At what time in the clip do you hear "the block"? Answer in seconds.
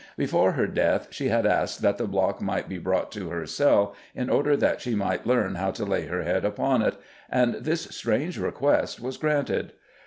1.99-2.41